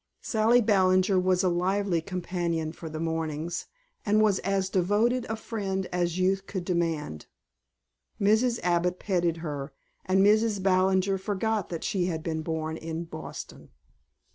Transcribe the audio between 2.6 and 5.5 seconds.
for the mornings and was as devoted a